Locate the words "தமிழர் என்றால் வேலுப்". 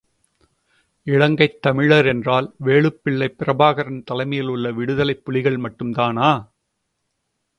1.61-3.01